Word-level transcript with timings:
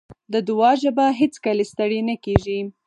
د 0.33 0.35
دعا 0.47 0.71
ژبه 0.81 1.05
هېڅکله 1.19 1.63
ستړې 1.71 1.99
نه 2.09 2.15
کېږي. 2.25 2.59